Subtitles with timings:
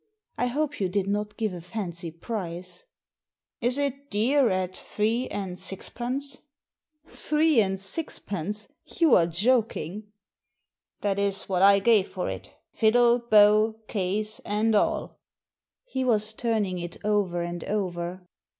[0.35, 2.85] I hope you did not give a fancy price.""
[3.61, 6.39] Is it dear at three and sixpence?"
[7.05, 8.67] Three and sixpence?
[8.97, 10.11] You are joking."
[11.01, 15.19] "That is what I gave for it— fiddle, bow, case, and alL"
[15.83, 18.25] He was turning it over and over.